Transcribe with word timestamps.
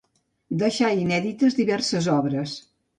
Deixà 0.63 0.89
inèdites 1.03 1.61
diverses 1.63 2.13
obres. 2.19 2.61